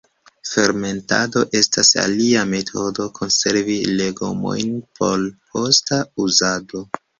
[0.51, 6.87] Fermentado estas alia metodo konservi legomojn por posta uzado.